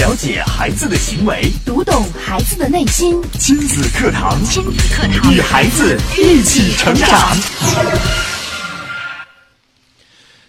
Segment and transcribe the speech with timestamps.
[0.00, 3.20] 了解孩子的行为，读懂孩子的内心。
[3.38, 7.36] 亲子课堂，亲子课堂，与孩子一起成长。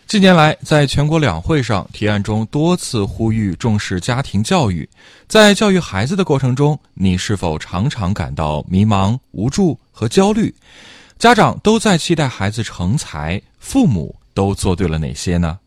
[0.07, 4.87] 近年来，在全国两会上，提案中多次呼吁重视家庭教育。
[5.27, 10.55] 在教育孩子的过程中，你是否常常感到迷茫、无助和焦虑？
[11.19, 15.59] 家长都在期待孩子成才，父母都做对了哪些呢？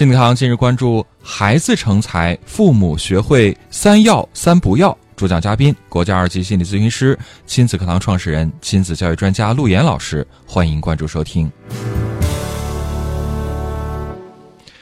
[0.00, 4.96] 亲子堂近日关注孩子成才，父母学会三要三不要。
[5.14, 10.26] 主讲嘉宾：国家二级心理咨询师、亲子课堂创始人、亲子教育专家陆岩老师。
[10.46, 11.52] 欢迎关注收听。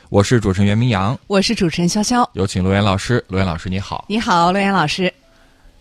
[0.09, 2.25] 我是主持人袁明阳，我是主持人潇潇。
[2.35, 3.25] 有请陆岩老师。
[3.27, 4.05] 陆岩老师，你好。
[4.07, 5.13] 你好，陆岩老师。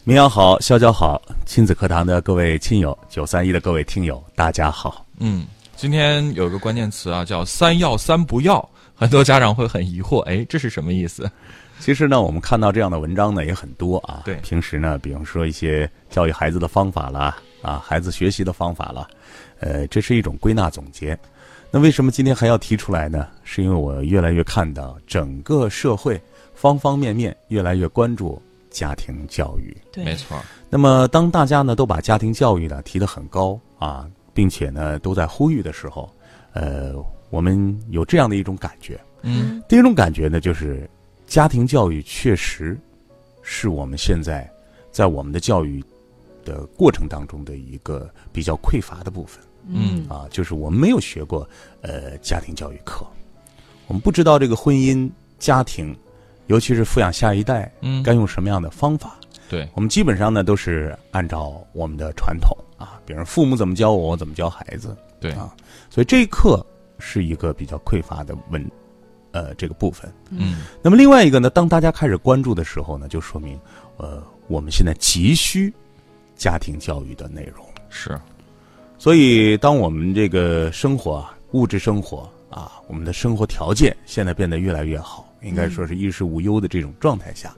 [0.03, 5.05] 明阳好，潇潇好，亲子课堂的各位亲友，九三一的各位听友，大家好。
[5.19, 8.67] 嗯，今天有个关键词啊，叫“三要三不要”。
[8.99, 11.29] 很多家长会很疑惑，哎，这是什么意思？
[11.79, 14.23] 其实呢，我们看到这样的文章呢也很多啊。
[14.25, 19.07] 对，平时呢，比方说一些教育孩子的方法啦，啊，孩子学习的方法啦，
[19.59, 21.15] 呃，这是一种归纳总结。
[21.69, 23.27] 那为什么今天还要提出来呢？
[23.43, 26.19] 是因为我越来越看到整个社会
[26.55, 29.77] 方方面面越来越关注家庭教育。
[29.91, 30.41] 对，没错。
[30.71, 36.11] 那么当大家呢都把家庭教育呢提得很高啊，并且呢都在呼吁的时候，
[36.53, 36.95] 呃。
[37.29, 40.89] 我们有这样的一种感觉，嗯，第一种感觉呢，就是
[41.25, 42.79] 家庭教育确实
[43.41, 44.49] 是我们现在
[44.91, 45.83] 在我们的教育
[46.45, 50.07] 的过程当中的一个比较匮乏的部分，嗯。
[50.07, 51.47] 啊，就是我们没有学过
[51.81, 53.05] 呃家庭教育课，
[53.87, 55.93] 我们不知道这个婚姻家庭，
[56.45, 59.19] 尤其是抚养下一代，嗯，该用什么样的方法？
[59.49, 62.55] 对，我们基本上呢都是按照我们的传统。
[62.77, 65.31] 啊，比如父母怎么教我，我怎么教孩子，对。
[65.31, 65.53] 啊，
[65.89, 66.65] 所以这一课。
[66.99, 68.63] 是一个比较匮乏的文，
[69.31, 70.11] 呃，这个部分。
[70.29, 73.59] 嗯，那么另外一个呢，当大家开始关注的时候呢，就说明，
[73.97, 75.73] 呃，我们现在急需
[76.35, 77.65] 家庭教育的内容。
[77.89, 78.19] 是，
[78.97, 87.55] 所以当我们这个生活啊，物质生活啊，我们的生活条件现在变得越来越好，应该说是衣食无忧的这种状态下，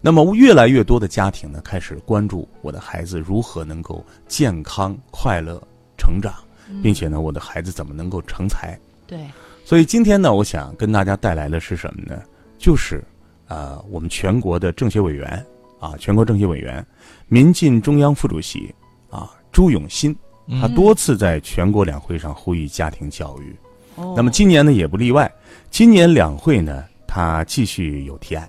[0.00, 5.62] 那么越来越多的家庭呢，开始关注我的孩子如何能够健康快乐
[5.96, 6.34] 成长。
[6.80, 8.78] 并且呢，我的孩子怎么能够成才？
[9.06, 9.18] 对，
[9.64, 12.22] 所以今天呢，我想跟大家带来的是什么呢？
[12.58, 13.02] 就是
[13.48, 15.44] 啊，我们全国的政协委员
[15.80, 16.84] 啊，全国政协委员、
[17.26, 18.72] 民进中央副主席
[19.10, 20.16] 啊，朱永新，
[20.60, 23.54] 他多次在全国两会上呼吁家庭教育。
[23.96, 25.30] 哦，那么今年呢，也不例外。
[25.70, 28.48] 今年两会呢，他继续有提案，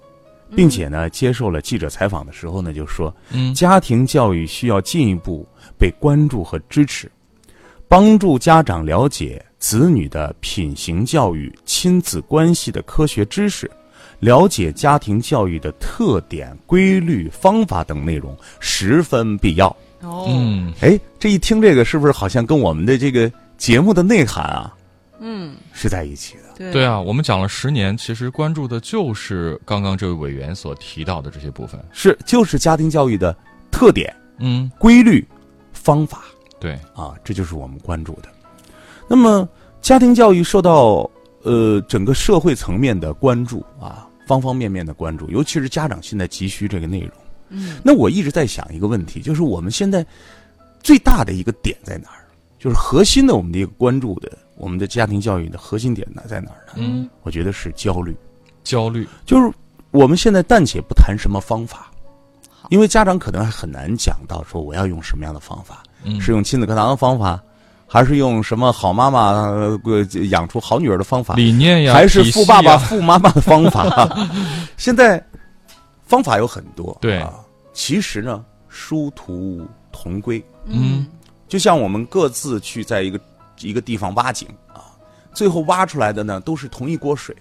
[0.55, 5.45] 并且呢，接受了记者采访的时候呢，就说，嗯，家庭教育需要进一步
[5.78, 7.11] 被关注和支持。
[7.93, 13.69] 帮助家长了解子女的品行教育、亲子关系的科学知识，
[14.17, 19.67] 了解家庭教育的特点、规律、方法等内容十分必要。
[20.01, 24.75] 哦，嗯，哎，这一听这个是不是好像跟我们的这个节目的内涵啊，
[25.19, 26.41] 嗯，是在一起的？
[26.57, 31.79] 对对啊，我们讲了十年，其实关注的就是刚刚这位委员所提到的这些部分。
[31.91, 33.37] 是，就是家庭教育的
[33.69, 35.23] 特点、嗯，规律、
[35.73, 36.23] 方法。
[36.63, 38.29] 对，啊，这就是我们关注的。
[39.06, 39.46] 那么，
[39.81, 41.09] 家庭教育受到
[41.41, 47.12] 呃整个社会层面的关注啊，方方面面的关注，尤其是家长现在急需这个内容。
[47.50, 50.06] 嗯，那我一直在想一个问题，就是我们现在
[50.81, 52.23] 最大的一个点在哪儿？
[52.57, 56.73] 就是核心的我们的一个关注的，我们的家庭教育的核心点呢在哪儿呢？
[56.78, 58.16] 嗯，我觉得是焦虑，
[58.63, 59.52] 焦虑，就是
[59.91, 61.91] 我们现在暂且不谈什么方法，
[62.69, 65.84] 因为家长可能还很难讲到说我要用什么样的方法。
[66.03, 67.41] 嗯，是用亲子课堂的方法，
[67.88, 69.79] 还是用什么好妈妈呃
[70.29, 71.34] 养出好女儿的方法？
[71.35, 74.09] 理念呀，还是富爸爸、 富妈妈的方法？
[74.75, 75.23] 现在
[76.06, 77.34] 方法有很多，对啊，
[77.72, 80.44] 其实呢殊途同归。
[80.66, 81.07] 嗯，
[81.47, 83.19] 就像我们各自去在一个
[83.59, 84.91] 一个地方挖井啊，
[85.34, 87.34] 最后挖出来的呢都是同一锅水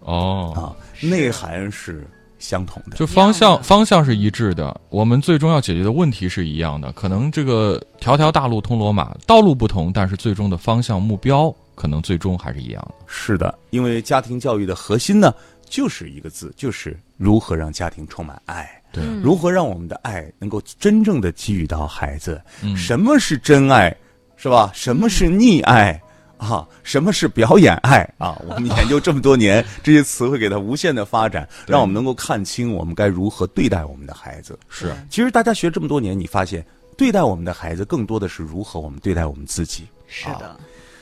[0.00, 0.72] 哦，啊，
[1.06, 2.06] 内涵是
[2.38, 2.96] 相同的。
[2.96, 6.92] 就方向方向是一致的，我们最终要解决的问题是一样的。
[6.92, 12.94] 可能这个条条大路通罗马，道路不同，但是最终的方向目标可能最终还是一样的。
[13.06, 15.34] 是的，因为家庭教育的核心呢，
[15.68, 18.68] 就是一个字，就是如何让家庭充满爱。
[18.90, 22.40] 对，如何让我们的爱能够真正的给予到孩子？
[22.62, 23.94] 嗯什么是真爱，
[24.36, 24.70] 是吧？
[24.72, 26.00] 什么是溺爱
[26.38, 26.66] 啊？
[26.82, 28.40] 什么是表演爱 啊？
[28.46, 34.58] 我们研究这么多年，这些词汇给它无限的发展， 让我们能够看清我们该如何对待我们的孩子。
[34.68, 36.64] 是其实大家学这么多年，你发现
[36.96, 39.86] 对待我们的孩子，更多的是如何我们对待我们自己。
[40.06, 40.58] 是的，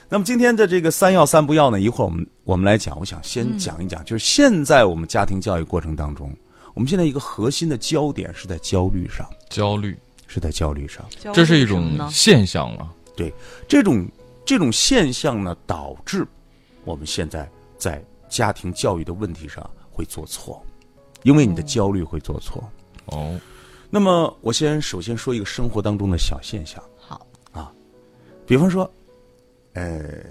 [0.08, 1.80] 那么今天的这个三要三不要呢？
[1.80, 6.32] 一会儿我们我们来讲，我想先讲一讲，就是现在我们家庭教育过程当中，
[6.74, 9.96] 我们现在一个核心的焦点是在焦虑上，焦虑，
[10.26, 11.04] 是在焦虑上。
[11.32, 12.88] 这是一种现象了。
[13.16, 13.32] 对
[13.66, 14.06] 这种
[14.46, 16.26] 这种现象呢，导致
[16.84, 20.64] 我们现在在家庭教育的问题上会做错，
[21.24, 22.62] 因为你的焦虑会做错。
[23.06, 23.38] 哦，
[23.90, 27.26] 那么，我先首先说一个生活当中的小现象，好。
[27.52, 27.72] 啊，
[28.46, 28.88] 比方说，
[29.74, 30.24] 呃，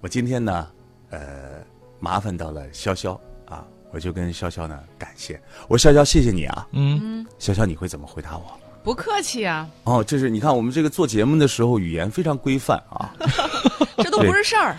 [0.00, 0.70] 我今天呢，
[1.08, 1.64] 呃，
[2.00, 8.44] 麻烦到了潇潇啊，我就跟潇潇呢感谢，我说潇潇谢谢你啊，嗯，潇潇你会怎么回答我？
[8.84, 13.14] 不客气啊，哦，这是你看我们这个做节目的时候语言非常规范啊。
[13.96, 14.76] 这都不是事儿。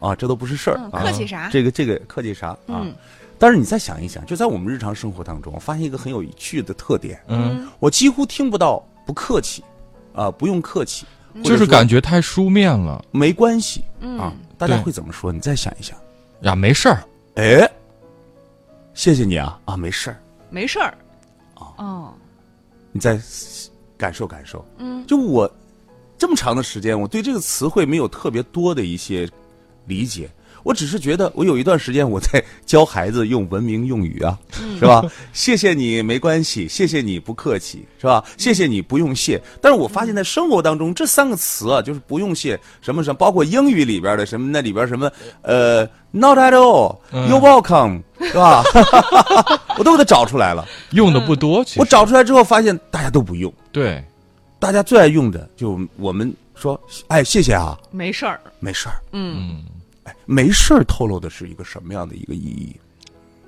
[0.00, 1.50] 啊，这都不是事儿、客气啥？
[1.50, 2.56] 这个这个客气啥啊？
[2.68, 2.94] 嗯。
[3.38, 9.64] 但是你再想一想，就在我们日常生活当中，我发现一个很有趣的特点，嗯，我几乎听不到不客气，
[10.14, 11.04] 啊，不用客气，
[11.42, 13.04] 就是感觉太书面了。
[13.10, 15.32] 没关系嗯啊，大家会怎么说？
[15.32, 15.96] 你再想一想，
[16.42, 17.02] 呀，没事儿。
[17.34, 17.68] 哎，
[18.94, 20.16] 谢谢你啊啊，没事儿，
[20.50, 20.94] 没事儿。
[21.76, 22.14] 哦，
[22.92, 23.20] 你再
[23.96, 24.64] 感受感受。
[24.78, 25.50] 嗯，就我
[26.18, 29.28] 这么长的时间，我对这个词汇没有特别多的一些
[29.86, 30.28] 理解。
[30.62, 34.38] 我只是觉得，我有一段时间我在教孩子用文明用语啊，
[34.78, 35.02] 是吧？
[35.32, 38.22] 谢谢你，没关系；谢谢你，不客气，是吧？
[38.36, 39.40] 谢谢你，不用谢。
[39.62, 45.10] 但是我发现，在生活当中，这三个词啊，就是不用谢，什么什么，包括英语里边的什么，那里边什么，
[45.40, 48.62] 呃，not at all，you're welcome，是吧？
[49.78, 50.66] 我都给它找出来了。
[50.92, 53.52] 用的不多，其实我找出来之后，发现大家都不用。
[53.72, 54.02] 对，
[54.58, 58.40] 大家最爱用的就我们说，哎，谢谢啊，没事儿。
[58.58, 59.64] 没事儿，嗯，嗯，
[60.04, 62.76] 哎，没事儿透露的是一个什么样的一个意义？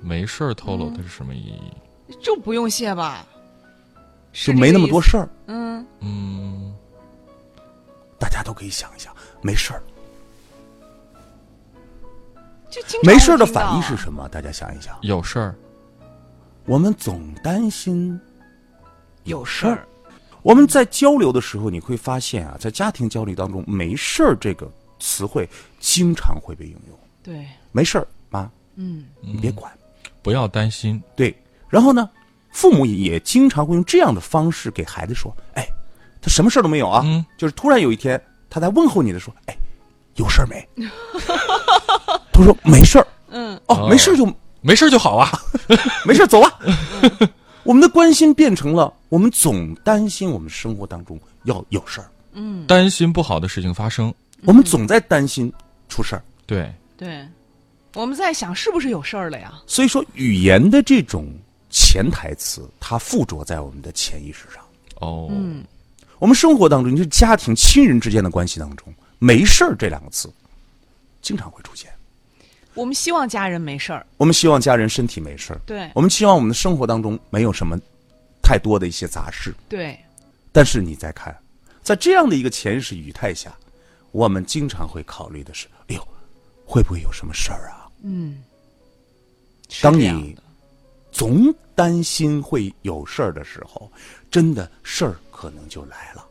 [0.01, 2.15] 没事儿透露的是什么意义？
[2.21, 3.25] 就不用谢吧。
[4.33, 5.29] 就没那么多事儿。
[5.45, 6.73] 嗯，嗯，
[8.17, 9.83] 大家都可以想一想，没事儿，
[12.81, 14.27] 就没事儿的反义是什么？
[14.29, 15.55] 大家想一想，有事儿，
[16.65, 18.19] 我们总担心
[19.23, 19.87] 有事儿。
[20.41, 25.49] 我们在交流的时候，你会发现啊，在家庭交流当中，“没事儿”这个词汇
[25.79, 26.99] 经常会被应用。
[27.21, 29.71] 对，没事儿，妈，嗯，你别管。
[30.21, 31.01] 不要担心。
[31.15, 31.33] 对，
[31.69, 32.09] 然后呢，
[32.51, 35.65] 父母也经常会用这样的方式给孩子说：“哎，
[36.21, 37.01] 他什么事儿都没有啊。
[37.05, 39.55] 嗯就是突然有一天，他在问候你的时候：“哎，
[40.15, 40.67] 有事儿没？”
[42.33, 44.25] 他说：“没事儿。”嗯，哦，没事儿就
[44.61, 45.31] 没事儿就好啊。
[46.05, 46.59] 没事儿，走 吧。
[47.63, 54.13] 我们的关心变成了我们总担心我们生活当中要有事儿，嗯担心不好的事情发生。
[54.43, 55.51] 我们总在担心
[55.87, 56.23] 出事儿。
[56.45, 57.25] 对，对，
[57.93, 59.53] 我们在想是不是有事儿了呀？
[59.65, 61.25] 所以说，语言的这种
[61.69, 64.61] 潜台词，它附着在我们的潜意识上。
[64.95, 65.63] 哦，嗯，
[66.19, 70.29] 我们生活当中，就是家庭亲人之间的关系当中，“没事儿”这两个词
[71.21, 71.89] 经常会出现。
[72.73, 74.05] 我们希望家人没事儿。
[74.17, 77.77] 我们希望家人身体没事儿，对我们希望我们的生活当中没有什么
[78.41, 79.53] 太多的一些杂事。
[79.69, 79.97] 对，
[80.51, 81.35] 但是你再看，
[81.81, 83.55] 在这样的一个潜意识语态下，
[84.11, 86.07] 我们经常会考虑的是：哎呦，
[86.65, 87.87] 会不会有什么事儿啊？
[88.01, 88.43] 嗯，
[89.81, 90.35] 当你
[91.11, 93.91] 总担心会有事儿的时候，
[94.31, 96.27] 真的事儿可能就来了。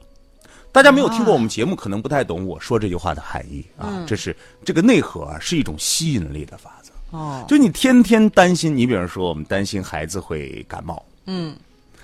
[0.72, 4.02] 大家没有听过我们节目，可能不太懂我说这句话的含义啊。
[4.06, 4.34] 这是
[4.64, 6.90] 这个内核啊，是一种吸引力的法则。
[7.16, 11.55] 哦，就你天天担心，你比如说，我们担心孩子会感冒，嗯，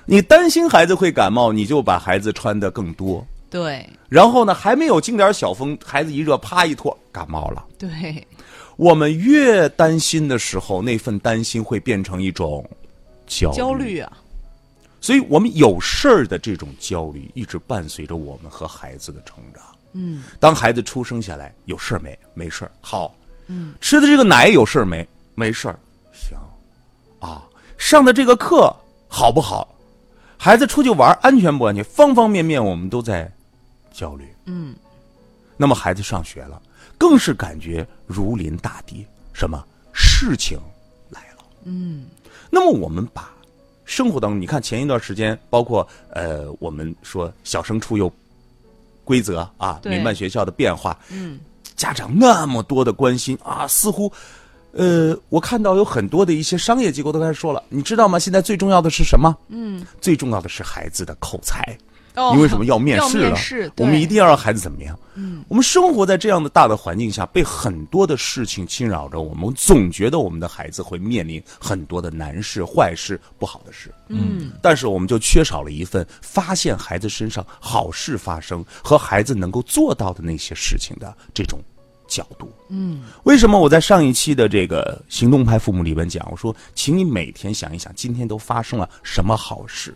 [0.05, 7.65] 你担心孩子会感冒，你就把孩子穿的更多，对然后呢，还没有经点小风，孩子一热，啪一脱，感冒了。
[7.79, 8.23] 对，
[8.77, 12.63] 我们越担心的时候，那份担心会变成一种
[13.27, 13.57] 焦虑。
[13.57, 14.13] 焦虑啊，
[15.01, 19.63] 所以我们有事儿的这种焦虑，一直伴随着我们和孩子的成长。
[19.93, 22.19] 嗯，当孩子出生下来，有事儿没？
[22.35, 22.71] 没事儿。
[22.81, 23.15] 好，
[23.47, 25.07] 嗯，吃的这个奶有事儿没？
[25.35, 25.79] 没事儿。
[26.13, 26.37] 行，
[27.21, 27.43] 啊，
[27.79, 28.75] 上的这个课
[29.09, 29.75] 好不好？
[30.37, 31.83] 孩子出去玩安全不安全？
[31.85, 33.31] 方方面面我们都在
[33.93, 34.29] 焦虑。
[34.45, 34.75] 嗯，
[35.57, 36.61] 那么孩子上学了，
[36.97, 39.07] 更是感觉如临大敌。
[39.33, 40.59] 什么事情
[41.11, 41.45] 来了？
[41.65, 42.07] 嗯，
[42.51, 43.33] 那么我们把
[43.89, 48.13] 生活当中，你看前一段时间，包括呃，我们说小升初有
[49.03, 51.41] 规则啊，民办学校的变化，嗯，
[51.75, 54.13] 家长那么多的关心啊，似乎，
[54.73, 58.19] 呃，我看到有很多的一些商业机构都开始说了，你知道吗？
[58.19, 59.35] 现在最重要的是什么？
[59.49, 61.77] 嗯，最重要的是孩子的口才。
[62.19, 63.37] 哦因为什么要面试了？
[63.37, 64.99] 试我们一定要让孩子怎么样？
[65.15, 73.93] 嗯，我们生活在这样的大的环境下，被很多的事情侵扰着，我们总觉得我们的孩子会面临很多的难事、坏事、不好的事。
[74.09, 81.59] 嗯，但是我们就缺少了一份发现孩子身上好事发生和孩子能够做到的那些事情的这种
[82.07, 82.53] 角度。
[82.69, 89.95] 嗯，为什么我在上一期的这个行动派父母里边讲，我说，请你每天想一想，今天都发生了什么好事，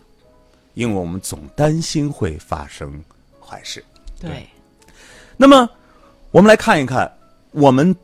[0.73, 3.03] 因为我们总担心会发生
[3.39, 3.83] 坏事。
[4.19, 4.47] 对，
[5.37, 5.69] 那么，
[6.31, 7.11] 我们来看一看
[7.51, 7.95] 我们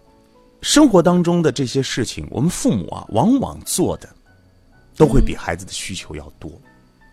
[0.62, 4.10] 生活当中的这些事情，我们父母啊，往往做的
[4.98, 6.52] 都会比孩子的需求要多。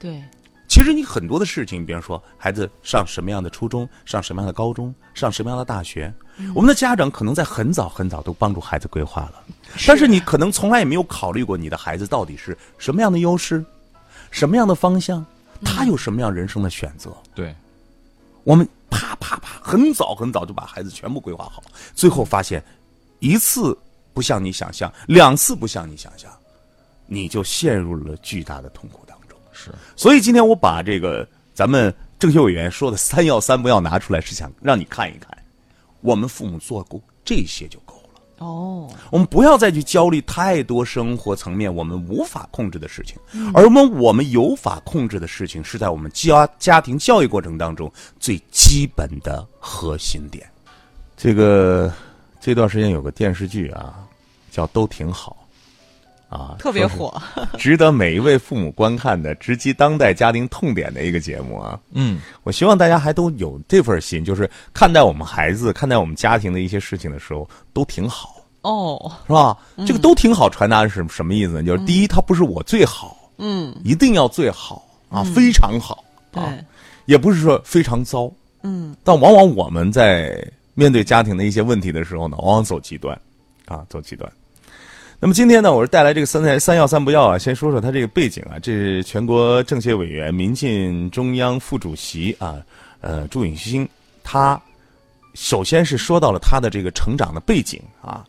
[0.00, 0.22] 对，
[0.68, 6.12] 其实你很多的事情，比方说孩子上什么样的初中，上什么样的高中，上什么样的大学，
[6.54, 9.44] 我们的家长可能在很早很早都帮助孩子规划了，
[9.86, 13.64] 但是你可能从来也没有考虑过你的孩子到底是什么样的优势，
[14.30, 15.24] 什么样的方向，
[15.64, 17.16] 他有什么样人生的选择。
[17.34, 17.54] 对，
[18.44, 21.62] 我们啪啪啪，很早很早就把孩子全部规划好，
[21.94, 22.62] 最后发现
[23.18, 23.76] 一次
[24.12, 26.30] 不像你想象，两次不像你想象，
[27.06, 29.38] 你就陷入了巨大的痛苦当中。
[29.52, 35.36] 是，所以今天我把这个咱们政协委员说的“三要三不要”拿出来，是想让你看一看，
[36.00, 37.95] 我们父母做过这些就够了。
[38.38, 43.16] 哦，我们不要再去焦虑太多生活层面我们无法控制的事情，
[43.54, 47.90] 而我们我们有法控制的事情，是在我们家家庭教育过程当中
[48.20, 50.46] 最基本的核心点。
[51.16, 51.90] 这个
[52.38, 54.06] 这段时间有个电视剧啊，
[54.50, 55.36] 叫《都挺好》，
[56.28, 57.12] 啊，特别火。
[57.56, 61.78] 值得每一位父母观看的，直击当代家庭痛点的一个节目啊。
[61.92, 69.56] 嗯，我希望大家还都有这份心，就是看待我们孩子、看待我们家庭的一些事情的时候，都挺好，哦，是吧？
[69.86, 71.62] 这个都挺好，传达的是什么意思呢？
[71.62, 76.52] 就是第一，它不是我最好，嗯，一定要最好啊，非常好，对啊，
[77.04, 78.30] 也不是说非常糟，
[78.62, 83.18] 嗯，但往往我们在面对家庭的一些问题的时候呢，往往走极端，
[83.66, 84.30] 啊，走极端。
[85.18, 92.62] 那么今天呢，我是带来这个三三三要三不要啊，先说说他这个背景啊，这是全国政协委员、民进中央副主席啊，
[93.00, 93.88] 呃，朱永新，
[94.22, 94.60] 他
[95.32, 98.26] 首先是说到了他的这个成长的背景啊，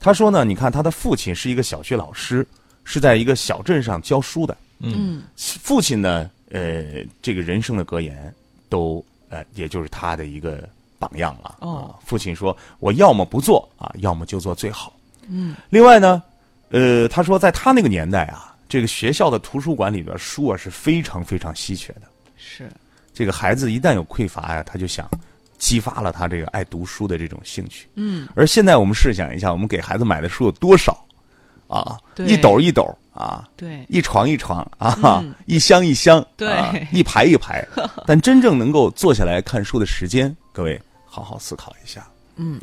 [0.00, 2.46] 他说呢，你看他的父亲是一个小学老师，
[2.84, 8.34] 是在一个小镇上教书的，嗯，父亲呢，呃，这个人生的格言
[8.70, 10.66] 都呃，也就是他的一个
[10.98, 11.56] 榜样了。
[11.60, 14.96] 哦啊，父亲说：“我要么不做啊，要么就做最好。”
[15.28, 15.54] 嗯。
[15.68, 16.22] 另外呢，
[16.70, 22.02] 呃，他说在他那个年代啊，这个学校的图书馆里边书啊是非常非常稀缺的。
[22.36, 22.70] 是，
[23.12, 25.08] 这个孩子一旦有匮乏呀，他就想
[25.58, 27.86] 激发了他这个爱读书的这种兴趣。
[27.96, 30.96] 嗯，而现在我们试想一下，我们给孩子买的书有多少
[31.66, 31.98] 啊？
[32.18, 33.48] 一斗一斗啊。
[33.56, 37.66] 对，一床一床啊，嗯 一箱一箱，对啊一排一排。
[38.06, 42.06] 但真正能够坐下来看书的时间，各位好好思考一下。
[42.36, 42.58] 嗯，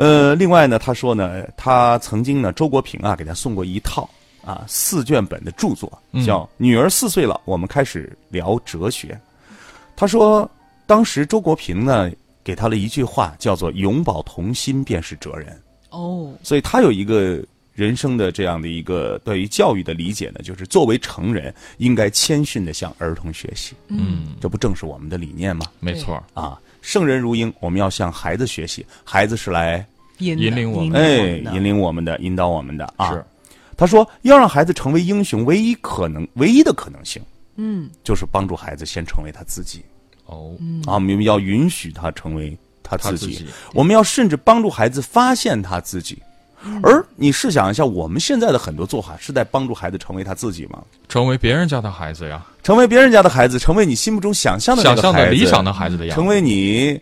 [0.00, 4.08] 呃，另外呢，他说呢，他曾经呢，周国平啊，给他送过一套
[4.42, 9.08] 啊四卷本的著作，嗯叫《女儿四岁了，我们开始聊哲学》。
[9.94, 10.50] 他说，
[10.86, 12.10] 当时周国平呢，
[12.42, 15.60] 给他了一句话，叫做“永葆童心便是哲人”。
[15.92, 17.38] 哦，所以他有一个
[17.72, 23.74] 人生的这样的一个对于教育的理解呢，就是作为成人应该谦逊的向儿童学习。
[23.88, 25.66] 嗯，这不正是我们的理念吗？
[25.78, 29.86] 没错，啊，圣人如鹰，我们要向孩子学习，孩子是来
[30.18, 31.00] 引引领我们。
[31.00, 31.52] 哎的。
[31.54, 33.12] 引领我们的、引导我们的啊。
[33.12, 33.24] 是，
[33.76, 37.22] 他说要让孩子成为英雄，唯一可能、唯一的可能性
[37.56, 39.82] 嗯，就是帮助孩子先成为他自己。
[40.26, 40.54] 哦，
[40.86, 43.46] 啊，我们要允许他成为他自己，他自己。
[43.72, 46.18] 我们要甚至帮助孩子发现他自己。
[46.82, 50.78] 而你试想一下，我们现在的很多做法是在帮助孩子成为他自己吗？
[51.08, 57.00] 成为别人家的孩子呀，成为别人家的孩子，成为你心目中想象的那想象个孩子，的理想的孩子的样子，成为你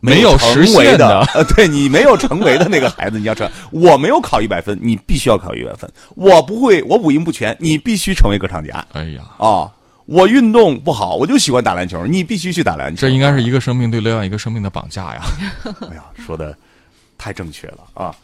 [0.00, 3.50] 没有成实现为的呃， 对你没有成为的那个孩子，你要成。
[3.70, 5.90] 我没有考一百分，你必须要考一百分。
[6.14, 9.70] 我不会，我五音不全，你必须成为歌唱家哎呀，啊！
[10.06, 13.00] 我运动不好，我就喜欢打篮球，你必须去打篮球。
[13.02, 15.22] 这应该是一个生命对另外一个生命的绑架呀。
[15.90, 16.56] 哎呀，说的
[17.18, 18.14] 太正确了啊！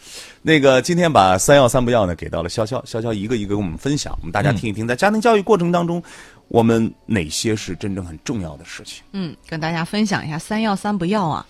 [0.41, 6.03] 那个今天把三要三不要呢给到了潇潇，潇潇一个一个跟我们分享，我们大家听一听，在家庭教育过程当中，
[6.49, 9.03] 我们哪些是真正很重要的事情？
[9.13, 11.45] 嗯，跟大家分享一下三要三不要啊。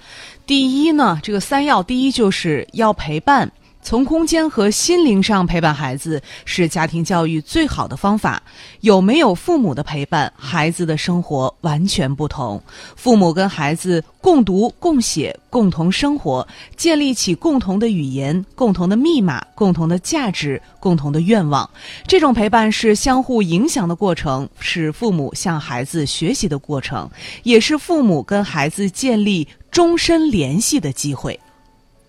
[0.47, 3.53] 第一呢，这个三要，第一就是要陪伴。
[3.85, 8.43] 从空间和心灵上陪伴孩子是家庭教育最好的方法。
[8.81, 12.61] 有没有父母的陪伴，孩子的生活完全不同。
[12.97, 21.69] 父母跟孩子共读、共写、共同生活，建立起共同的语言、共同的密码、共同的价值、共同的愿望。
[22.07, 27.09] 这种陪伴是相互影响的过程，是父母向孩子学习的过程，
[27.43, 31.39] 也是父母跟孩子建立终身联系的机会。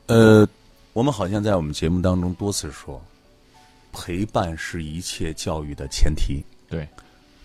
[0.08, 0.48] 呃，
[0.96, 3.04] 我们好像在我们节目当中多次说，
[3.92, 6.42] 陪伴是一切教育的前提。
[6.70, 6.88] 对，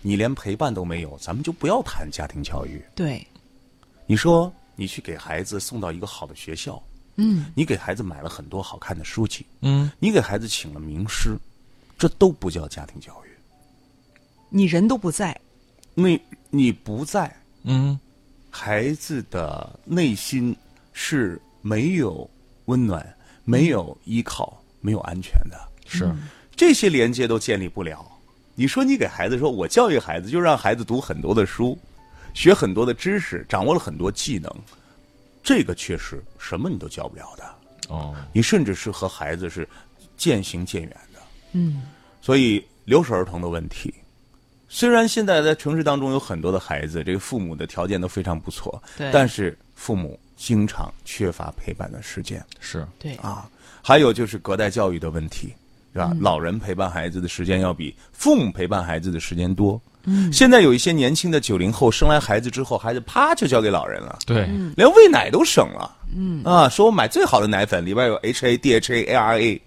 [0.01, 2.81] 你连陪伴都没有，咱们就不要谈家庭教育。
[2.95, 3.27] 对，
[4.05, 6.81] 你说你去给孩子送到一个好的学校，
[7.17, 11.37] 嗯，你给孩子买了很多好看的书籍，嗯，你给孩子请了名师，
[11.97, 13.29] 这都不叫家庭教育。
[14.47, 15.37] 你人都不在，
[15.93, 16.17] 那
[16.49, 17.99] 你不在，嗯，
[18.49, 20.55] 孩子的内心
[20.93, 22.29] 是没有
[22.65, 23.05] 温暖、
[23.43, 25.59] 没有依靠、没有安全的。
[25.85, 26.09] 是，
[26.55, 28.05] 这些连接都建立不了。
[28.55, 31.77] 你说你给孩子说，我教育孩子就让孩子读很多的书，
[32.33, 34.53] 学很多的知识，掌握了很多技能，
[35.41, 37.43] 这个确实什么你都教不了的。
[37.89, 39.67] 哦，你甚至是和孩子是
[40.15, 41.19] 渐行渐远的。
[41.53, 41.81] 嗯，
[42.21, 43.93] 所以留守儿童的问题，
[44.69, 48.81] 虽然现在在城市当中有很多的孩子，这个父母的条件都非常不错，
[49.11, 53.47] 但是父母经常缺乏陪伴的时间是，对，啊。
[53.83, 55.53] 还有就是隔代教育的问题，
[55.93, 56.11] 是吧？
[56.19, 59.79] 老人陪伴孩子的时间要比父母陪伴孩子的时间多。
[60.05, 64.17] 嗯，现在有一些年轻的九零后生来孩子之后，孩子啪就交给老人了。
[64.25, 65.95] 对，连喂奶都省了。
[66.15, 69.59] 嗯啊，说我买最好的奶粉，里边有 HA、DHA、ARA，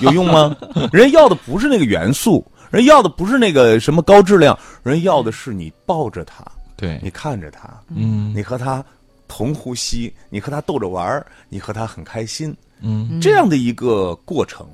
[0.00, 0.56] 有用吗？
[0.92, 6.44] 人要的不是那个元素，人要的不是那个什么高质量，人要的是你抱着他，
[6.76, 8.84] 对你，看着他，嗯你和他
[9.28, 14.66] 同呼吸，你和他逗着玩儿，你和他很开心，嗯，这样的一个过程，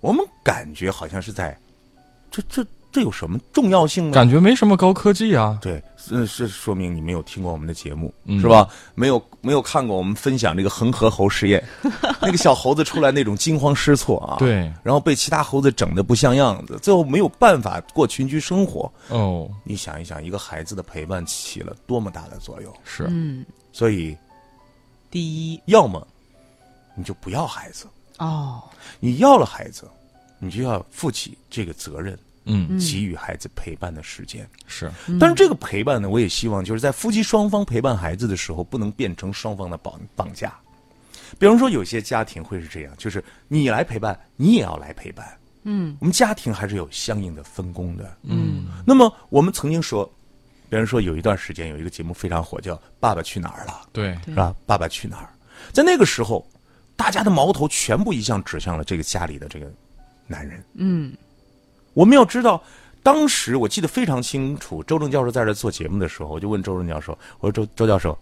[0.00, 1.58] 我们感觉好像是在，
[2.30, 4.14] 这这这有什么重要性呢？
[4.14, 5.58] 感觉没什么高科技啊。
[5.60, 8.66] 对，是是说明你没有听过我们的节目，嗯是吧？
[8.94, 11.62] 没有没有看过我们分享这个恒河猴实验，
[12.22, 18.90] 那个小猴子出来那种惊慌失措啊，对然后被其他猴子整的不像样子，最后没有办法过群居生活。
[19.08, 22.72] 哦，你想一想，一个孩子的陪伴起了多么大的作用。
[22.84, 23.44] 是，嗯，
[23.76, 24.16] 所以，
[25.10, 26.08] 第一，要么
[26.94, 28.62] 你就不要孩子，哦，
[29.00, 29.86] 你要了孩子，
[30.38, 34.48] 你就要负起这个责任，嗯，给予孩子陪伴的时间。
[34.66, 34.90] 是，
[35.20, 40.58] 但是这个陪伴呢，我也希望就是在夫妻双方陪伴孩子的时候，不能变成双方的绑绑架。
[41.38, 45.36] 比方说，有些家庭会是这样，就是你来陪伴，你也要来陪伴。
[45.64, 48.16] 嗯，我们家庭还是有相应的分工的。
[48.22, 50.10] 嗯，那么我们曾经说，
[50.68, 54.54] 比方说有一段时间有一个节目非常火，叫《爸爸去哪儿了》，对，是吧？
[54.66, 55.30] 爸爸去哪儿？
[55.72, 56.46] 在那个时候，
[56.96, 59.72] 大家的矛头全部一向指向了这个家里的这个
[60.26, 60.62] 男人。
[60.74, 61.16] 嗯，
[61.94, 62.62] 我们要知道，
[63.02, 68.18] 当时我记得非常清楚，周正教授在这做节目的时候，我就问周正教授：“我说周周教授，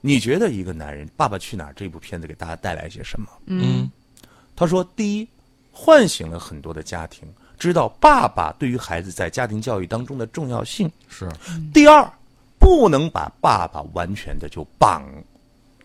[0.00, 3.90] 你觉得一个男人《爸爸去哪儿》这部片子给大家带来一些什么？”嗯，
[4.56, 5.28] 他说：“第一，
[5.70, 7.28] 唤醒了很多的家庭，
[7.62, 11.28] 知道爸爸对于孩子在家庭教育当中的重要性；是，
[11.72, 12.12] 第二，
[12.58, 15.04] 不能把爸爸完全的就绑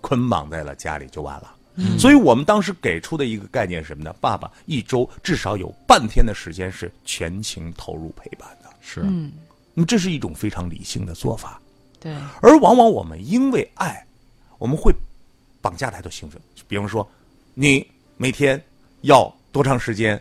[0.01, 1.53] 捆绑在了家里就完了。
[1.99, 4.11] 所以我们当时给出的一个概念是什么呢？
[4.19, 8.69] 爸爸一周至少有半天的时间是全情投入陪伴的。
[8.81, 9.31] 是，嗯，
[9.75, 11.61] 那么这是一种非常理性的做法，
[11.99, 12.11] 对，
[12.41, 14.03] 而往往我们因为爱，
[14.57, 14.91] 我们会
[15.61, 16.41] 绑架太多兴奋。
[16.67, 17.07] 比方说，
[17.53, 18.59] 你每天
[19.01, 20.19] 要多长时间，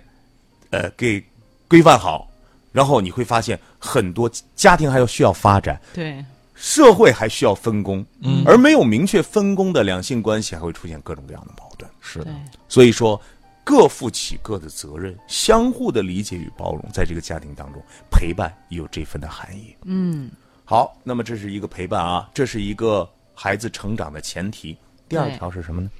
[0.68, 1.24] 呃，给
[1.68, 2.28] 规范好，
[2.72, 6.24] 然后你会发现很多家庭还要需要发展，对，
[6.54, 11.90] 社会还需要分工，嗯，而没有明确分工的两性关系，还会出现各种各样的矛盾。
[12.00, 12.32] 是的，，
[12.68, 13.20] 所以说，
[13.64, 19.74] 各负起各的责任，相互的理解与包容，在这个家庭当中，陪伴也有这份的含义。
[19.84, 20.30] 嗯，
[20.64, 24.76] 好，那么这是一个陪伴啊，这是一个孩子成长的前提。
[25.08, 25.90] 第二条是什么呢？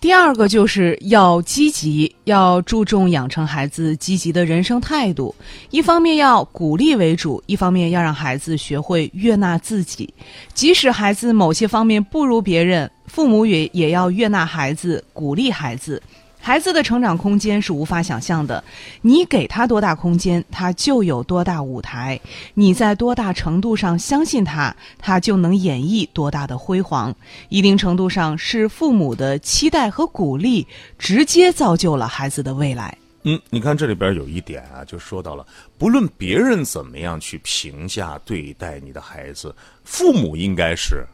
[0.00, 5.34] 第二个就是要积极，要注重养成孩子积极的人生态度。
[5.68, 10.12] 一方面要鼓励为主，一方面要让孩子学会悦纳自己。
[10.54, 16.02] 即使孩子某些方面不如别人，父母也也要悦纳孩子，鼓励孩子。
[16.40, 18.64] 孩子的成长空间是无法想象的，
[19.02, 22.18] 你给他多大空间，他就有多大舞台；
[22.54, 27.14] 你在多大程度上相信他，他就能演绎多大的辉煌。
[27.50, 30.66] 一定程度上是父母的期待和鼓励，
[30.98, 32.96] 直接造就了孩子的未来。
[33.24, 41.04] 嗯，你看这里边有一点啊，就说到了，不论别人怎么样去评价对待你的孩子，父母应该是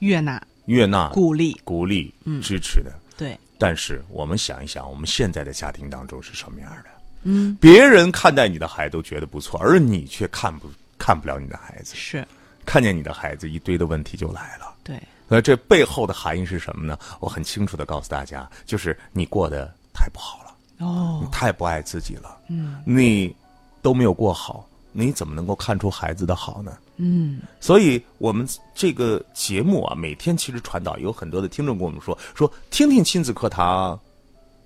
[0.00, 2.92] 悦纳、悦纳、鼓励，鼓励、支持的。
[3.16, 6.90] 对，但是我们想一想，我们现在的家庭当中是什么样的？
[7.24, 12.26] 嗯，别人看待你的孩子都觉得不错，而你却看不看不了你的孩子，是，
[12.64, 14.72] 看见你的孩子一堆的问题就来了。
[14.84, 16.96] 对，那这背后的含义是什么呢？
[17.18, 23.34] 我很清楚的告诉大家，就是你过得太不好了，哦你，太不爱自己了，嗯，你
[23.82, 26.78] 都没有过好，你怎么能够看出孩子的好呢？
[26.98, 33.98] 嗯，所以我们这个节目啊，每天其实传导有很多的听众跟我们说，说听听亲子课堂，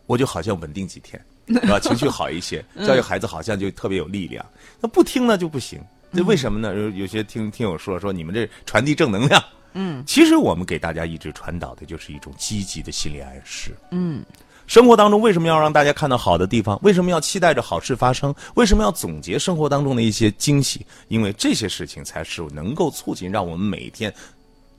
[0.07, 1.79] 我就好像稳定几天， 是吧？
[1.79, 4.45] 情绪好一些，教育孩子好像就特别有力量。
[4.81, 5.79] 那不听呢就不行，
[6.13, 6.75] 这为什么呢？
[6.75, 9.43] 有有些听听友说说你们这传递正能量，
[9.75, 13.77] 嗯其实我们给大家一直传导的就是一种积极的心理暗示。
[13.91, 14.25] 嗯，
[14.73, 16.81] 生活当中为什么要让大家看到好的地方？
[16.83, 18.35] 为什么要期待着好事发生？
[18.55, 20.87] 为什么要总结生活当中的一些惊喜？
[21.09, 24.11] 因为这些事情才是能够促进让我们每天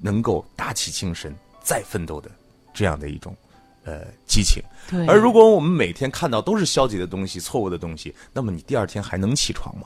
[0.01, 2.27] 能够打起精神再奋斗的
[2.73, 3.37] 这样的一种
[3.83, 4.63] 呃激情。
[4.89, 5.05] 对。
[5.05, 9.85] 而如果我们每天看到都是消极的东西、错误的东西，那么你第二天还能起床吗？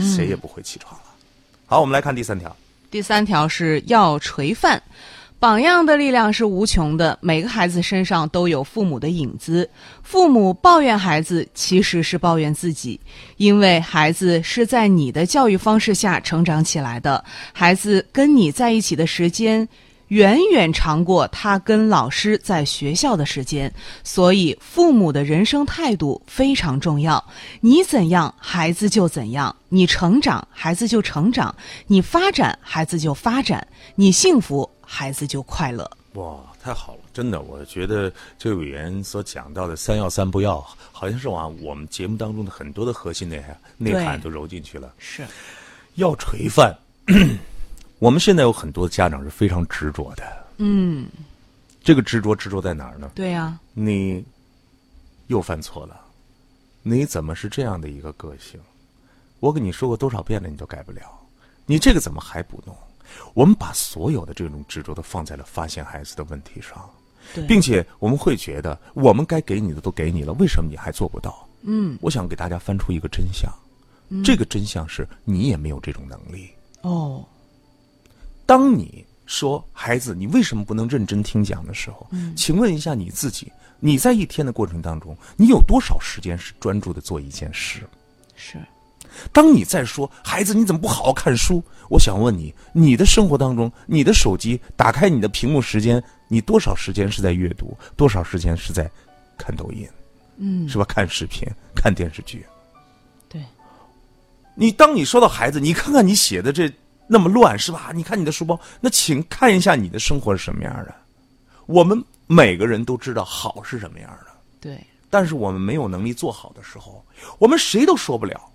[0.00, 1.06] 谁也不会起床了。
[1.66, 2.56] 好，我们来看第三条。
[2.88, 4.80] 第三条是要垂范。
[5.40, 9.68] 榜样的力量是无穷的，每个孩子身上都有父母的影子。
[10.02, 13.00] 父母抱怨孩子，其实是抱怨自己，
[13.38, 17.24] 因为孩子是在你的教育方式下成长起来的，
[17.54, 19.66] 孩子跟你在一起的时间。
[20.08, 23.72] 远远长过他跟老师在学校的时间，
[24.02, 27.24] 所以父母的人生态度非常重要。
[27.60, 31.54] 你怎样，孩子就怎样；你成长，孩子就成长；
[31.86, 33.60] 你发展，孩子就发展；
[33.94, 35.88] 你幸福，孩子就快乐。
[36.14, 37.00] 哇，太好了！
[37.14, 44.92] 真的，我觉得这位委员所讲到的“三要三不要”，好像是往我们节目当中的很多的核心内涵内涵都揉进去了。
[44.98, 45.24] 是，
[45.94, 46.76] 要垂范。
[48.00, 50.24] 我们现在有很多家长是非常执着的。
[50.56, 51.06] 嗯，
[51.84, 53.12] 这个执着执着在哪儿呢？
[53.14, 54.24] 对呀、你
[55.28, 56.00] 又犯错了，
[56.82, 58.60] 你怎么是这样的一个个性？
[59.38, 61.02] 我跟你说过多少遍了，你都改不了。
[61.64, 62.76] 你这个怎么还不弄？
[63.34, 66.88] 我们把所有的这种执着都放在了发现孩子的问题上，
[67.46, 71.46] 并且我们会觉得我们该给你的都给你了，为什么你还做不到？
[71.62, 73.52] 嗯，我想给大家翻出一个真相，
[74.24, 76.50] 这个真相是你也没有这种能力。
[76.82, 77.24] 哦，
[78.46, 87.86] 当你说孩子，你为什么不能认真听讲的时候，请问一下你自己，你在一天的过程当中，你有多少时间是专注的做一件事？
[88.34, 88.58] 是，
[89.32, 98.90] 当你在说孩子你怎么不好好看书，我想问你，你的生活当中，你的手机打开你的屏幕时间，你多少时间是在阅读，多少时间是在
[99.36, 99.88] 看抖音，
[100.36, 100.84] 嗯，是吧？
[100.84, 102.44] 看视频、看电视剧。
[103.28, 103.42] 对，
[104.54, 106.70] 你当你说到孩子，你看看你写的这
[107.06, 107.90] 那么乱是吧？
[107.94, 110.94] 你看你的书包，那请看一下你的生活是什么样的。
[111.66, 117.04] 我们每个人都知道好是什么样的，对，但是我们没有能力做好的时候，
[117.38, 118.49] 我们谁都说不了。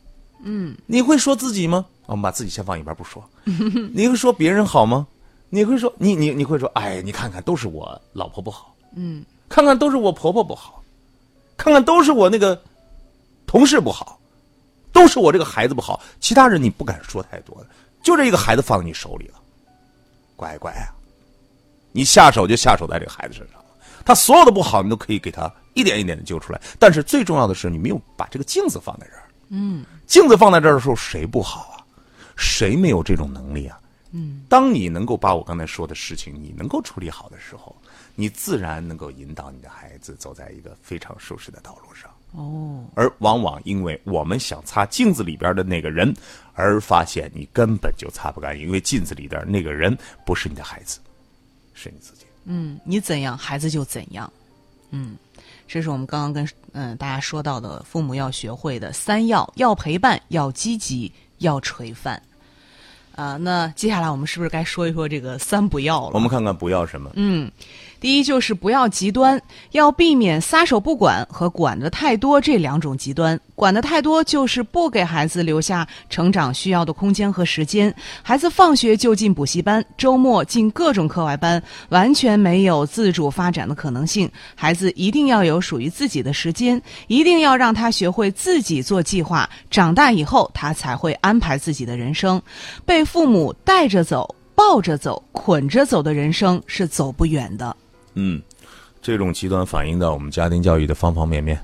[0.48, 1.86] 嗯，你会说自己吗？
[2.06, 3.28] 我们把自己先放一边不说。
[3.94, 5.06] 你会说别人好吗？
[5.50, 10.84] 你会说你你你会说，哎，你看看都是我老婆不好，嗯，看看都是我婆婆不好，
[11.58, 12.62] 看看都是我那个
[13.48, 14.20] 同事不好，
[14.92, 17.56] 都是我这个孩子不好，其他人你不敢说太多。
[17.62, 17.68] 的，
[18.04, 19.40] 就这一个孩子放在你手里了，
[20.36, 20.94] 乖乖啊，
[21.92, 23.66] 你下手就下手在这个孩子身上了，
[24.04, 31.86] 他所有的不好你都可以给他一点一点的揪出来，但是最重要的是你没有把这个镜子放在这儿，嗯，镜子放在这儿的时候谁不好啊？
[32.36, 33.80] 谁没有这种能力啊？
[34.12, 37.76] 嗯，当你能够把我刚才说的事情你能够处理好的时候，
[38.16, 42.10] 你自然能够引导你的孩子走在一个非常舒适的道路上。
[42.32, 46.14] 哦，而往往因为我们想擦镜子里边的那个人，
[46.54, 51.00] 而发现你根本就擦不干净，因为镜子里边那个人不是你的孩子，
[51.74, 52.26] 是你自己。
[52.46, 54.32] 嗯，你怎样，孩子就怎样。
[54.92, 55.18] 嗯，
[55.68, 62.22] 这是我们刚刚跟嗯大家说到的，父母要学会的三要：要陪伴，要积极，要垂范。
[63.16, 66.12] 啊、那接下来我们是不是该说一说这个三不要了？
[66.14, 67.50] 我们看看不要什么，嗯，
[68.06, 69.42] 第一就是不要极端，
[69.72, 73.40] 要避免撒手不管和管得太多这两种极端。
[73.56, 77.92] 管得太多就是不给孩子留下成长需要的空间和时间，
[78.22, 84.30] 孩子放学就进补习班，周末进各种课外班，完全没有自主发展的可能性。
[84.54, 92.40] 孩子一定要有属于自己的时间，一定要让他学会自己做计划，长大以后他才会安排自己的人生。
[92.86, 94.36] 被父母带着走。
[94.58, 97.76] 抱着走、捆着走的人生是走不远的。
[98.16, 98.42] 嗯，
[99.02, 101.58] 这种极端反映到我们家庭教育的方方面面。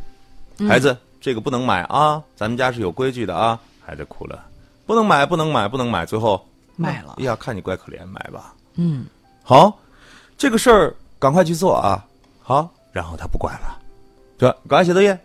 [0.68, 3.60] 孩子，这个不能买啊，咱们家是有规矩的啊。
[3.84, 4.46] 孩子哭了，
[4.86, 8.54] 不能买，不能买，不能买，最后买了哎呀，看你怪可怜，买吧。
[8.76, 9.06] 嗯，
[9.44, 9.78] 好，
[10.38, 12.06] 这个事儿赶快去做啊。
[12.42, 13.80] 好，然后他不管了，
[14.38, 14.56] 对吧？
[14.68, 15.18] 赶快写作业，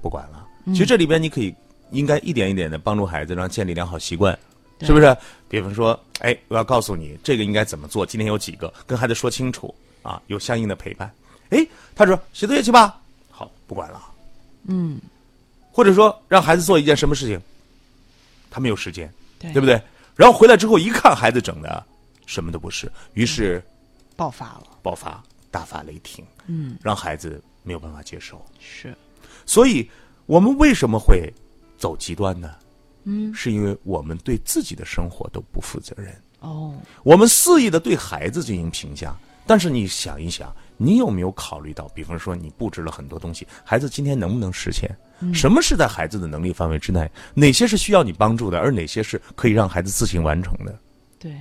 [0.00, 0.46] 不管了。
[0.66, 1.54] 其实这里边你可以
[1.90, 4.38] 应该一点一点的帮助孩子，让建立良好习惯。
[4.80, 5.16] 是不是？
[5.48, 11.12] 比方说，哎，我要告诉你这个应该怎么做，今天有几个，跟孩子说清楚啊，有相应的陪伴。
[11.50, 14.00] 哎，他说写作业去吧，好，不管了。
[14.66, 15.00] 嗯，
[15.72, 17.40] 或者说让孩子做一件什么事情，
[18.50, 19.80] 他没有时间，对对不对？
[20.14, 21.84] 然后回来之后一看，孩子整的
[22.26, 23.60] 什么都不是，于是
[24.14, 24.68] 爆发了。
[24.80, 28.40] 爆发，大发雷霆，嗯，让孩子没有办法接受。
[28.60, 28.96] 是，
[29.44, 29.90] 所以，
[30.26, 31.32] 我们为什么会
[31.78, 32.54] 走极端呢？
[33.04, 36.14] 嗯，是因为我们对自己的生活都不负责任。
[36.40, 44.90] 哦，我们肆意的对孩子进行评价，但是你想一想，你有没有考虑到，比方说你布置了很多东西，孩子今天能不能实现？
[45.32, 47.10] 什么是在孩子的能力范围之内？
[47.34, 50.78] 哪些是需要你帮助的，而哪些是可以让孩子自行完成的？
[51.18, 51.40] 对，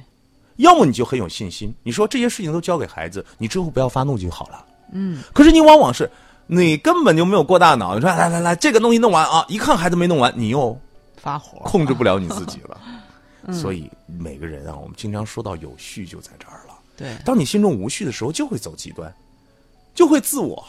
[0.58, 4.66] 要么你就很有信心，你说这些事情都交给孩子，你之后不要发怒就好了。
[4.92, 6.10] 嗯，可是你往往是，
[6.46, 10.80] 你根本就没有过大脑，你说来来来，这个东西弄完啊，一看孩子没弄完，你又
[11.18, 12.80] 发火，控制不了你自己了。
[13.52, 16.72] 所以每个人啊，我们经常说到有序就在这儿了。
[16.95, 19.13] 对，当你心中无序的时候，就会走极端，
[19.93, 20.63] 就会自我。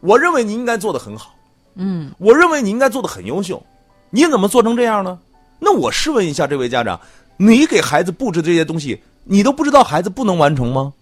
[0.00, 1.34] 我认为你应该做的很好，
[1.74, 3.62] 嗯，我认为你应该做的很优秀，
[4.10, 5.18] 你怎么做成这样呢？
[5.58, 7.00] 那我试问一下这位家长，
[7.36, 10.92] 你给孩子布置这些东西，你都不知道孩子不能完成吗？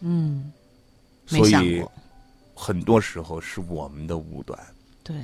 [0.00, 0.52] 嗯，
[1.26, 1.82] 所以，
[2.54, 4.58] 很多时候是我们的武断，
[5.02, 5.16] 对，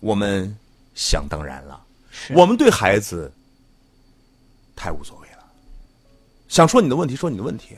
[0.00, 0.56] 我们
[0.94, 2.32] 想当然了，是。
[2.34, 3.30] 我们对孩子
[4.74, 5.44] 太无所谓了。
[6.48, 7.76] 想说你的问题，说你的问题，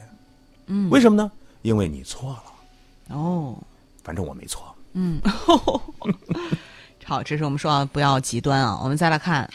[0.66, 1.31] 嗯，为什么呢？
[1.62, 3.57] 因为你错了，哦。
[4.03, 4.74] 反正我没错。
[4.92, 5.20] 嗯
[7.05, 8.79] 好，这是我们说啊，不要极端啊。
[8.83, 9.48] 我们再来看，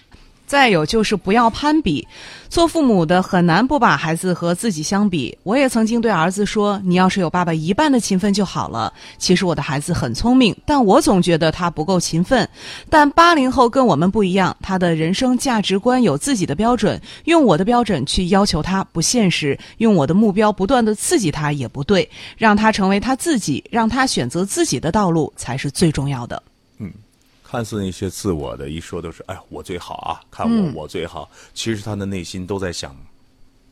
[0.49, 2.07] 再有就是不要攀比。
[2.49, 5.37] 做父母的很难不把孩子和自己相比。
[5.43, 12.49] 我也曾经对儿子说：“你要是有爸爸一半的勤奋就好了。”其实我的孩子很聪明，但我总觉得他不够勤奋。
[12.89, 26.41] 但八零后跟我们不一样，他的人生价值观有自己的标准，用我的标准去要求他不现实，用我的目标不断的刺激他也不对，让他成为他自己，让他选择自己的道路才是最重要的。
[27.49, 31.27] 看似那些自我的一说都是，哎呀，我最好啊，看我、嗯我最好。
[31.55, 32.95] 其实他的内心都在想，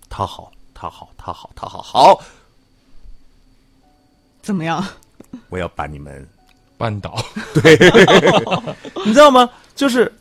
[0.09, 2.21] 他好，他好，他好，他好，好，
[4.41, 4.83] 怎么样？
[5.49, 6.27] 我要把你们，
[6.77, 7.23] 扳倒，
[7.61, 7.77] 对
[9.05, 9.47] 你知道吗？
[9.75, 10.11] 就是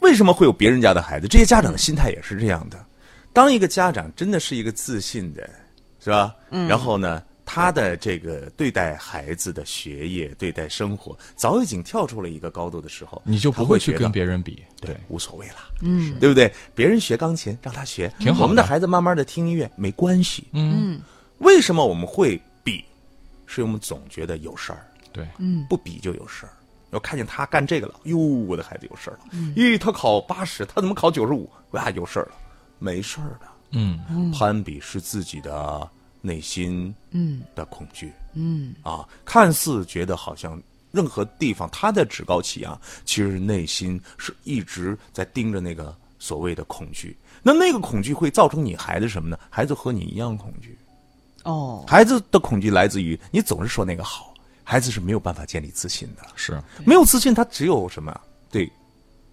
[0.00, 1.28] 为什么会有别人家的孩子？
[1.28, 2.82] 这些家长的心态也是这样的。
[3.34, 5.48] 当一个家长真的是一个自信的，
[6.02, 6.34] 是吧？
[6.50, 6.66] 嗯。
[6.68, 14.62] 然后呢，他的这个对待孩子的学业、对待生活，早已经跳出了一个高度的时候，你就不会去跟别人比。
[14.80, 16.52] 对，无所谓了，嗯对不对？
[16.74, 20.46] 别人学钢琴，让他学，挺好的我们的孩子慢慢的听音乐没关系。
[20.52, 21.00] 嗯，
[21.38, 22.84] 为什么我们会比？
[23.46, 26.52] 是因为我们总觉得有事儿，对，嗯不比就有事儿。
[26.90, 29.20] 要看见他干这个了，哟，我的孩子有事儿了。
[29.56, 31.50] 咦，他考八十，他怎么考九十五？
[31.72, 32.32] 哇，有事儿了。
[32.78, 35.88] 没事儿的，嗯，攀比是自己的
[36.24, 40.60] 内心嗯的恐惧嗯啊，看似觉得好像
[40.90, 47.16] 任何地方他在趾高气扬，其实内心是一直在盯着那个所谓的恐惧。
[47.42, 49.38] 那那个恐惧会造成你孩子什么呢？
[49.50, 50.78] 孩子和你一样恐惧。
[51.42, 54.32] 哦，孩子的恐惧来自于你总是说那个好，
[54.62, 56.22] 孩子是没有办法建立自信的。
[56.36, 58.18] 是，没有自信，他只有什么？
[58.50, 58.70] 对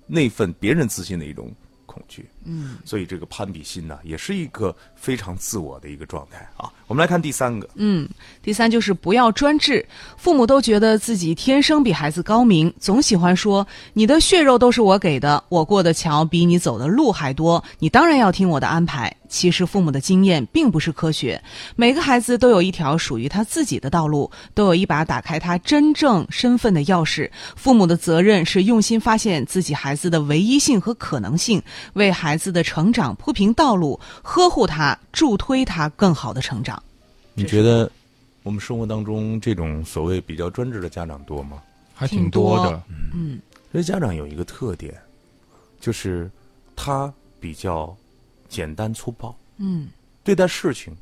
[0.07, 1.49] 那份别人自信的一种
[1.85, 2.27] 恐惧。
[2.43, 6.71] 嗯所以这个攀比心呢，也是一个非常自我的一个状态啊。
[6.87, 8.07] 我们来看第三个，嗯，
[8.41, 9.85] 第三就是不要专制。
[10.17, 19.15] 父母都觉得自己天生比孩子高明，总喜欢说你的血肉都是我给的，我过的桥比你走的路还多，你当然要听我的安排。
[19.29, 21.41] 其实父母的经验并不是科学，
[21.77, 27.31] 每个孩子都有一条属于他自己的道路，都有一把打开他真正身份的钥匙。
[27.55, 36.81] 父母的责任是用心发现自己孩子的唯一性和可能性，为孩子的成长铺平道路，呵护他，助推他更好的成长。
[37.33, 37.89] 你觉得
[38.43, 41.61] 我们生活当中这种所谓比较专制的家长多吗？
[41.93, 42.81] 还挺多的。
[43.13, 43.39] 嗯
[43.71, 44.93] 这些家长有一个特点，
[45.79, 46.29] 就是
[46.75, 47.95] 他比较
[48.49, 49.87] 简单粗暴，嗯
[50.23, 50.93] 对待事情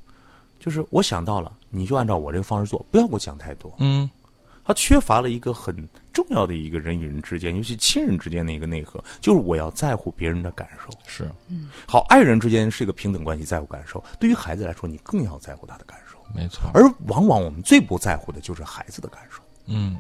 [0.60, 3.74] 就是我想到了，你就按照我这个方式做，不要给我讲太多。
[3.80, 4.08] 嗯，
[4.69, 5.75] 他缺乏了一个很
[6.13, 10.95] 重要的一个人与人之间，尤其亲人之间的一个内核，就是我要在乎别人的感受。
[11.08, 11.27] 是，
[11.88, 14.03] 好，爱人之间是一个平等关系，在乎感受。
[14.19, 16.19] 对于孩子来说，你更要在乎他的感受。
[16.36, 16.69] 没错。
[16.71, 19.97] 而往往我们最不在乎的就是孩子的感受，嗯，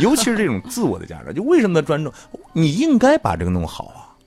[0.00, 2.12] 尤其是这种自我的家长，就为什么他专注？
[2.52, 4.18] 你应该把这个弄好啊！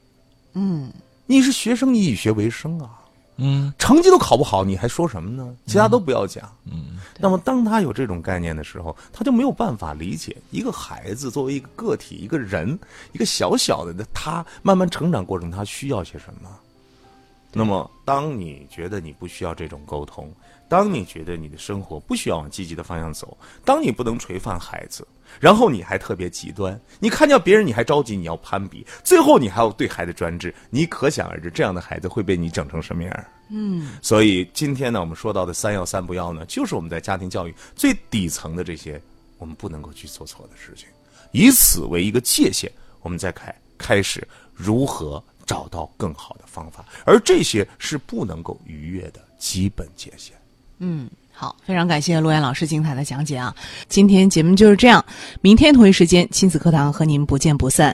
[0.53, 0.89] 嗯
[1.25, 3.00] 你是学生，你以学为生啊。
[3.37, 5.55] 嗯，成绩都考不好，你还说什么呢？
[5.65, 6.47] 其他都不要讲。
[6.65, 12.77] 嗯，那么当他有这种概念的时候，他就没有办法理解一个孩子作为一个个体、一个人、
[13.13, 16.49] 一个小小的的他慢慢成长过程，他需要些什么。
[17.53, 20.31] 那么，当你觉得你不需要这种沟通，
[20.69, 25.05] 当你觉得你的生活不需要往积极的方向走，当你不能垂范孩子，
[25.37, 33.25] 然后你还特别极端，你看见别人你还着急，你要攀比，最后你还要对孩子专制，你可想而知，这样的孩子会被你整成什么样？
[33.49, 39.01] 嗯所以今天呢，我们说到的三要三不要呢，就是我们在家庭教育最底层的这些，
[39.39, 40.87] 我们不能够去做错的事情，
[41.33, 50.33] 以此为一个界限，我们再开开始如何找到更好的方法，而这些是不能够逾越的基本界限。
[50.83, 53.53] 嗯，好，非常感谢陆岩老师精彩的讲解啊！
[53.89, 55.03] 今天节目就是这样，
[55.41, 57.89] 明天同一时间亲子课堂和您不见不散。